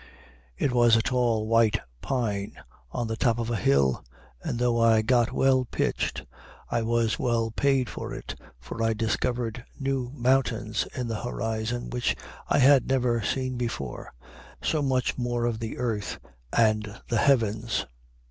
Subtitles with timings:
[0.57, 2.59] It was a tall white pine,
[2.91, 4.03] on the top of a hill;
[4.43, 6.25] and though I got well pitched,
[6.71, 12.15] I was well paid for it, for I discovered new mountains in the horizon which
[12.47, 14.11] I had never seen before,
[14.59, 16.17] so much more of the earth
[16.51, 17.85] and the heavens.